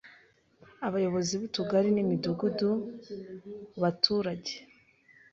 [1.11, 2.69] ayobozi ’butugari n’imidugudu
[3.81, 4.53] baturage’